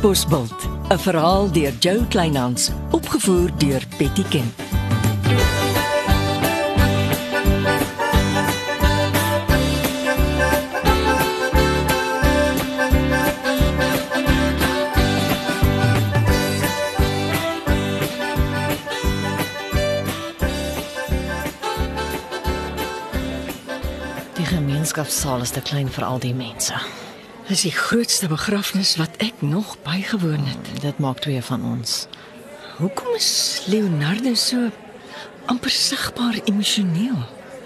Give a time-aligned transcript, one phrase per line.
[0.00, 4.54] Katbosveld, 'n verhaal deur Jo Kleinhans, opgevoer deur Betty Ken.
[24.34, 26.74] Die gemeenskapsaal is te klein vir al die mense.
[27.50, 30.68] Dis die grootste begrafnis wat ek nog bygewoon het.
[30.84, 32.06] Dit maak twee van ons.
[32.76, 34.68] Hoekom is Leonardo so
[35.50, 37.16] amper sigbaar emosioneel?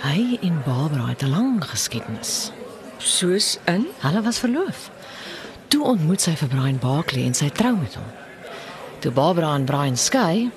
[0.00, 2.50] Hy en Barbara het 'n lang geskiedenis.
[2.96, 4.90] Soos in Hulle was verloof.
[5.68, 8.08] Toe ontmoet sy vir Brian Barkley en sy trou met hom.
[8.98, 10.50] Toe Barbara en Brian skei,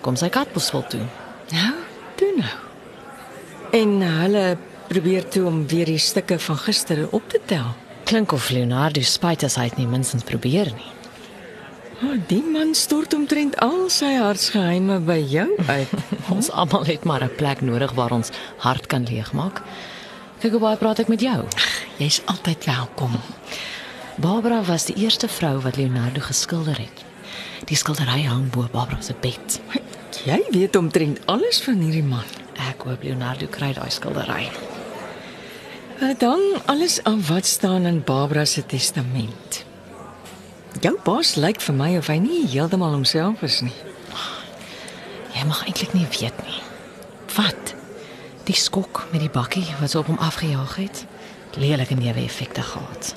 [0.00, 1.06] kom sy Katbosveld toe.
[1.50, 1.74] Nou,
[2.14, 2.56] toe nou.
[3.70, 4.56] En hulle
[4.88, 7.74] probeer toe om weer die stukke van gister op te tel.
[8.04, 10.90] Klink of Leonardo spyt as hy dit nie minstens probeer nie.
[12.04, 15.94] Oh, die man stort omtrent al sy hartsgeheime by jou uit.
[16.34, 19.62] Ons almal het maar 'n plek nodig waar ons hart kan leegmaak.
[20.40, 21.46] Kyk hoe baie praat ek met jou.
[21.96, 23.16] Jy's altyd welkom.
[24.20, 27.04] Barbara was die eerste vrou wat Leonardo geskilder het.
[27.64, 29.60] Die skildery hang bo Barbara se bed.
[30.28, 32.28] Jy weet omtrent alles van hierdie man.
[32.68, 34.50] Ek hoop Leonardo kry daai skildery.
[35.98, 39.64] Dit hang alles aan wat staan in Barbara se testament.
[40.80, 43.76] Jou baas lyk vir my of hy nie heeltemal homself is nie.
[45.36, 46.58] Jy mag eintlik nie weet nie.
[47.36, 47.74] Wat?
[48.50, 51.04] Die skok met die bakkie wat so op hom afgejaag het,
[51.54, 53.14] lelike neeweffekte gehad.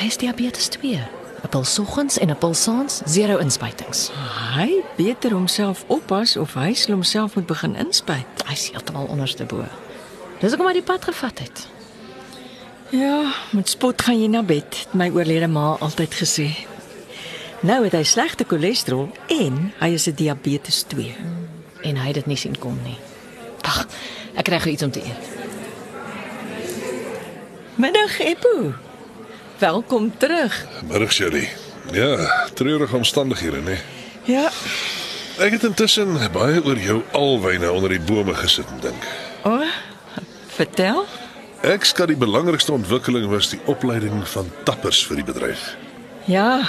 [0.00, 1.04] Hy is diabetes 2.
[1.44, 4.10] 'n Pil soggens en 'n pil saans, zero inspuitings.
[4.56, 8.44] Hy beter homself oppas of hy sal homself moet begin inspuit.
[8.46, 9.64] Hy is heeltemal onderste bo.
[10.40, 11.73] Dis hoekom hy die pad gevat het.
[12.88, 16.46] Ja, met spot gaan jy na bed, het my oorlede ma altyd gesê.
[17.64, 21.14] Nou het hy slegte cholesterol en hy is 'n diabetes 2.
[21.82, 22.96] En hy het dit nie sien kom nie.
[23.62, 23.86] Ag,
[24.36, 25.24] ek kry gou iets om te eet.
[27.74, 28.72] Middag Eppo.
[29.58, 30.66] Welkom terug.
[30.88, 31.48] Middag Sherry.
[31.92, 33.78] Ja, treurige omstandighede, né?
[34.24, 34.50] Ja,
[35.38, 39.02] Ek het intussen baie oor jou alwyne onder die bome gesit en dink.
[39.44, 39.66] o, oh,
[40.46, 41.04] vertel.
[41.64, 45.62] Ek skat die belangrikste ontwikkeling was die opleiding van tappers vir die bedryf.
[46.28, 46.60] Ja,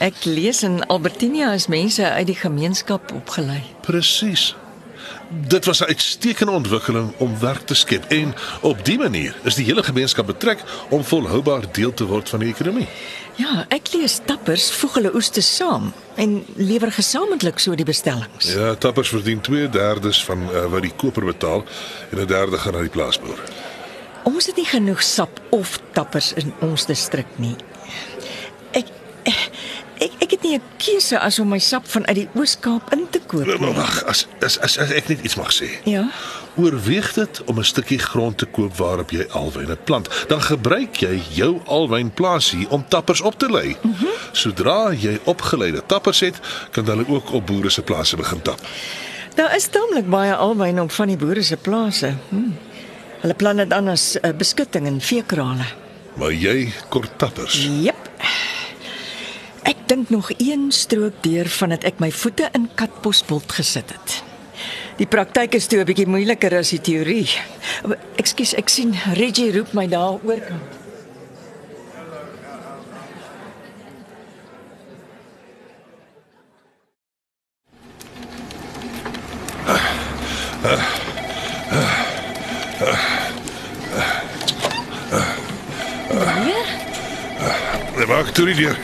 [0.00, 3.60] ek lees in Albertinia is mense uit die gemeenskap opgelei.
[3.84, 4.54] Presies.
[5.28, 9.64] Dit was 'n uitstekende ontwikkeling om werk te skep en op dië manier is die
[9.64, 12.88] hele gemeenskap betrek om volhoubaar deel te word van die ekonomie.
[13.36, 18.52] Ja, ek lees tappers voeg hulle oeste saam en lewer gesamentlik so die bestellings.
[18.54, 21.64] Ja, tappers verdien 2/3 van uh, wat die koper betaal
[22.10, 23.38] en 'n derde gaan na die plaasboer.
[24.28, 27.54] Ons het nie genoeg sap of tappers in ons distrik nie.
[28.76, 28.90] Ek
[29.28, 33.20] ek ek het nie 'n keuse as om my sap vanuit die Oos-Kaap in te
[33.20, 33.74] koop nie.
[33.74, 35.68] wag, as, as as as ek net iets mag sê.
[35.84, 36.10] Ja.
[36.56, 40.08] Oorweeg dit om 'n stukkie grond te koop waarop jy alwyne plant.
[40.28, 43.76] Dan gebruik jy jou alwynplaasie om tappers op te lei.
[43.82, 44.08] Mm -hmm.
[44.32, 46.36] Sodra jy opgeleide tappers het,
[46.70, 48.60] kan hulle ook op boere se plase begin tap.
[49.34, 52.14] Daar is taamlik baie alwyn op van die boere se plase.
[52.28, 52.67] Hm.
[53.22, 55.66] Hulle plan dit dan as uh, beskutting in veekrale.
[56.18, 57.58] Maar jy kort tappers.
[57.82, 58.06] Jep.
[59.68, 64.22] Ek dink nog een strook deur vandat ek my voete in Katbosveld gesit het.
[64.98, 67.28] Die praktyk is toe 'n bietjie moeiliker as die teorie.
[68.16, 70.78] Ekskuus, ek sien Reggie roep my daar oorkant.
[80.62, 80.97] Nee,
[88.08, 88.78] maak toe die deur.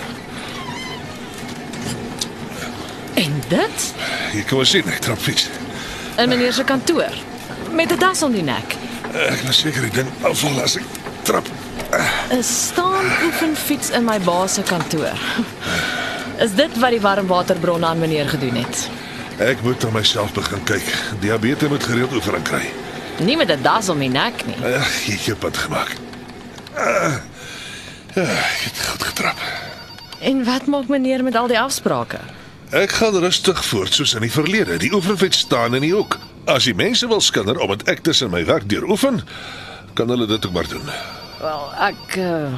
[3.14, 3.92] En dit
[4.34, 5.48] Jy kan maar sien, ek trap fiets.
[6.18, 7.12] in meneer se kantoor
[7.72, 8.74] met 'n das om die nek.
[9.14, 10.82] Ek was seker die ding afval as ek
[11.22, 11.46] trap.
[12.30, 15.12] 'n Staan oefenfiets in my baas se kantoor.
[16.38, 18.88] Is dit wat die warmwaterbronne aan meneer gedoen het?
[19.38, 20.82] Ek moet na myself begin kyk.
[21.20, 22.70] Diabetes moet gereeld oefening kry.
[23.18, 24.74] Nie met 'n das om die nek nie.
[24.74, 25.90] Ag, ek het pad gemaak.
[26.76, 27.12] Ah,
[28.14, 28.22] ja,
[28.54, 29.40] ek het goed getrap.
[30.24, 32.18] En wat maak meneer met al die afsprake?
[32.74, 34.78] Ek gaan rustig voort soos in die verlede.
[34.82, 36.18] Die oefenfiets staan in die hoek.
[36.44, 39.20] As die mense wil skinder omdat ek tussen my werk deur oefen,
[39.94, 40.88] kan hulle dit ook maar doen.
[41.40, 42.56] Wel, ek uh,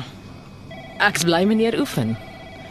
[1.05, 2.17] ek's bly meneer oefen.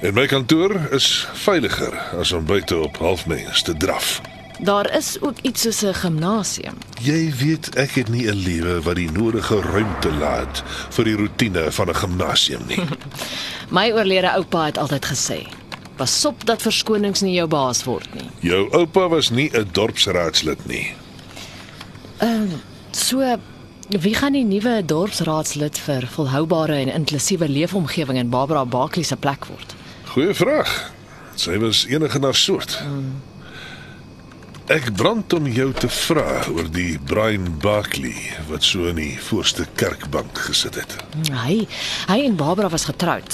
[0.02, 4.22] En my kantoor is veiliger as om buite op halfmens te draf.
[4.60, 6.74] Daar is ook iets soos 'n gimnasium.
[7.02, 11.72] Jy weet ek het nie 'n lewe wat die nodige ruimte laat vir die rotine
[11.72, 12.80] van 'n gimnasium nie.
[13.78, 15.48] My oorlede oupa het altyd gesê:
[15.96, 18.30] Pas op dat verskonings nie jou baas word nie.
[18.40, 20.94] Jou oupa was nie 'n dorpsraadslid nie.
[22.92, 23.38] So
[23.90, 29.46] wie gaan die nuwe dorpsraadslid vir volhoubare en inklusiewe leefomgewing in Barbara Barkley se plek
[29.46, 29.76] word?
[30.06, 30.92] Goeie vraag.
[31.36, 32.80] Sy was enige na soort.
[34.66, 38.16] Ek brand om jou te vra oor die Brian Barkley
[38.48, 40.96] wat so in die voorste kerkbank gesit het.
[41.30, 41.68] Hy,
[42.10, 43.30] hy en Barbara was getroud.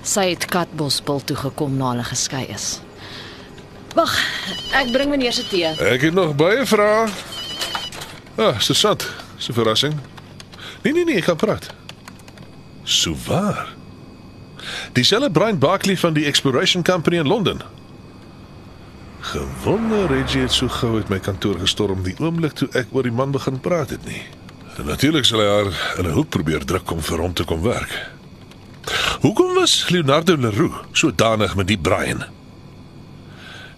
[0.00, 2.78] Sy het Katbosbil toe gekom na hulle geskei is.
[3.92, 4.14] Wag,
[4.80, 5.74] ek bring meneer se tee.
[5.76, 7.04] Ek het nog baie vrae.
[8.40, 9.04] Ah, interessant.
[9.36, 10.00] So verrassing.
[10.86, 11.68] Nee nee nee, ek kan praat.
[12.88, 13.74] So waar.
[14.96, 17.60] Dieselfde Brian Barkley van die Exploration Company in Londen.
[19.22, 23.30] Gewonder het so gou uit my kantoor gestorm die oomblik toe ek oor die man
[23.30, 24.22] begin praat het nie.
[24.82, 28.10] Natuurlik sal hy haar in 'n hoek probeer druk om vir hom te kom werk.
[29.20, 32.24] Hoekom was Leonardo Leroux so danig met die Brian?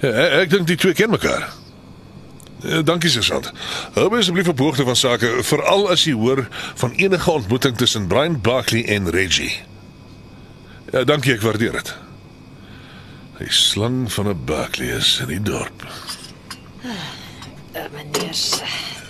[0.01, 1.53] Ja, ek, ek dink die twee ken mekaar.
[2.65, 3.53] Ja, dankie sergeant.
[3.93, 8.41] Hou asseblief op hoogte van sake, veral as jy hoor van enige ontmoeting tussen Brian
[8.41, 9.53] Barkley en Reggie.
[10.93, 11.95] Ja, dankie, ek waardeer dit.
[13.39, 15.87] Die slang van 'n Barkley is in die dorp.
[16.85, 16.91] Uh,
[17.93, 18.65] meneer se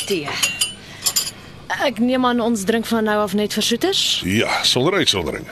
[0.06, 0.28] tee.
[1.66, 4.22] Ek neem aan ons drink van nou af net versoeters.
[4.24, 5.46] Ja, sonder uitsondering.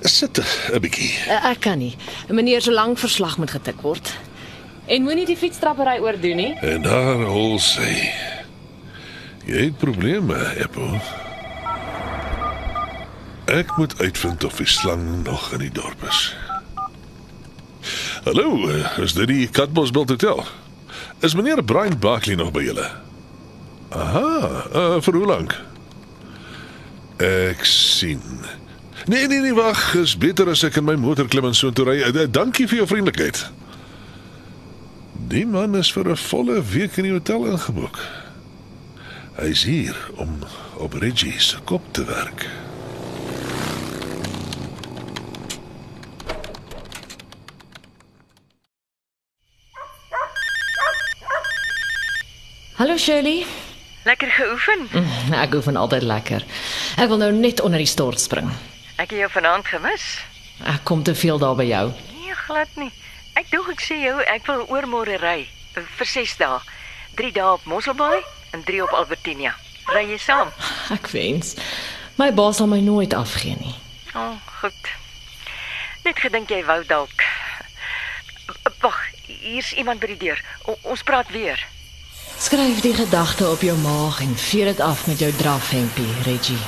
[0.00, 0.38] Sit
[0.72, 1.14] 'n bietjie.
[1.28, 1.96] Uh, ek kan nie.
[2.28, 4.12] Meneer se lang verslag moet getik word.
[4.86, 6.52] En moenie die fietstrappery oordoen nie.
[6.60, 8.12] En daar hol sy.
[9.44, 11.00] Jy het probleme, Apple.
[13.44, 16.34] Ek moet uitvind of die slang nog in die dorp is.
[18.24, 20.44] Hallo, eh, is dit die Katbosveld Hotel?
[21.20, 22.86] Is meneer Brian Barkley nog by julle?
[23.88, 25.52] Aha, uh, vir hoe lank?
[27.20, 28.22] Ek sien.
[29.04, 31.84] Nee nee nee, wag, is beter as ek in my motor klim en so toe
[31.84, 31.98] ry.
[32.00, 33.44] Uh, Dankie vir jou vriendelikheid.
[35.28, 38.00] Die man is vir 'n volle week in die hotel ingeboek.
[39.36, 40.38] Hy's hier om
[40.80, 42.48] op Reggie se kop te werk.
[52.74, 53.46] Hallo Shirley.
[54.02, 54.88] Lekker geoefen.
[55.32, 56.42] Ek oefen altyd lekker.
[56.98, 58.48] Ek wil nou net onder die stort spring.
[58.98, 60.06] Ek het jou vanaand gemis.
[60.66, 61.84] Ek kom te veel daar by jou.
[62.18, 62.90] Nee, glad nie.
[63.38, 66.58] Ek dink ek sê jou ek wil oormôre ry eh, vir 6 dae.
[67.14, 68.24] 3 dae op Mosselbaai
[68.58, 69.54] en 3 op Albertinia.
[69.94, 70.50] Ry jy saam?
[70.94, 71.54] Ek wens
[72.18, 73.76] my baas sal my nooit afgee nie.
[74.14, 74.90] O, oh, goed.
[76.02, 77.22] Net gedink jy wou dalk.
[78.82, 78.98] Wag,
[79.30, 80.42] hier's iemand by die deur.
[80.66, 81.62] O, ons praat weer.
[82.44, 86.58] Skryf die gedagte op jou maag en vee dit af met jou drafhempie, Reggie.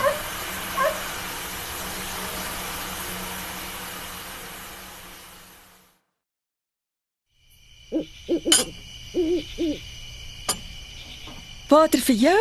[11.68, 12.40] Water vir jou,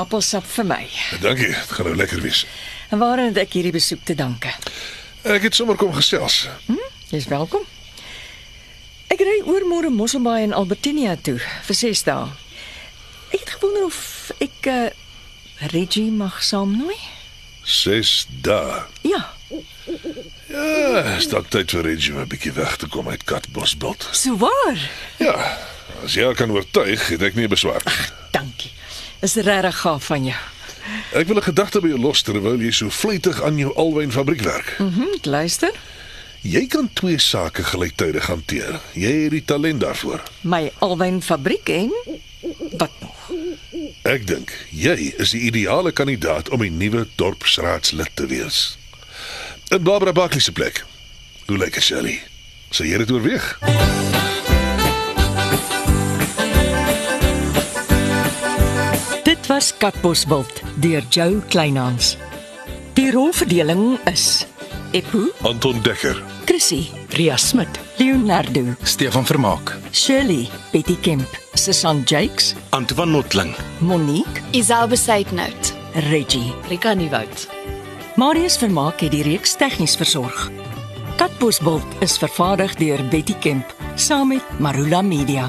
[0.00, 0.88] appelsap vir my.
[1.20, 2.46] Dankie, dit gaan nou lekker wees.
[2.88, 4.54] En waaraan het ek hierdie besoek te danke?
[5.28, 6.46] Ek het sommer kom gesels.
[7.12, 7.68] Jy's welkom.
[9.12, 12.45] Ek ry oormôre Mosselbaai en Albertinia toe vir 6 dae.
[13.46, 14.86] Het gewonder of ek uh,
[15.70, 16.96] Reggie mag saamnooi?
[17.62, 18.82] 6 dae.
[19.06, 19.22] Ja,
[20.50, 24.08] Ja, is dalk tyd vir Reggie om 'n bietjie weg te kom uit Katbosveld.
[24.12, 24.78] so waar.
[25.22, 25.58] Ja,
[26.04, 28.06] as jy kan oortuig, het ek nie beswaar nie.
[28.30, 28.70] Dankie.
[29.22, 30.36] Is regtig gaaf van jou.
[31.14, 34.40] Ek wil 'n gedagte by jou los terwyl jy so vlytig aan jou alwyn fabriek
[34.42, 34.74] werk.
[34.78, 35.70] Mhm, ek luister.
[36.42, 38.80] Jy kan twee sake gelyktydig hanteer.
[38.94, 40.22] Jy het die talent daarvoor.
[40.40, 42.20] My alwynfabriek en wat nog?
[44.06, 48.78] Ek dink jy is die ideale kandidaat om die nuwe dorpsraadslid te wees.
[49.70, 50.84] In Barbara Barkley se plek.
[51.46, 52.20] Hoe lyk dit, Shirley?
[52.70, 53.44] Sou jy dit oorweeg?
[59.26, 62.16] Dit was Katbosveld deur Jo Kleinhans.
[62.94, 64.46] Die rolverdeling is
[64.96, 66.86] Epo, Anton Dekker, Chrissy,
[67.16, 75.72] Ria Smit, Leonardo, Stefan Vermaak, Shirley, Betty Kemp, Susan Jakes, Antoine Notling, Monique, Isel Besaidnout.
[76.10, 76.52] Reggie.
[76.68, 77.48] Rika Nieuwoud.
[78.16, 80.50] Marius Vermaak het die reeks tegnies versorg.
[81.16, 85.48] Katbosveld is vervaardig deur Betty Kemp saam met Marula Media.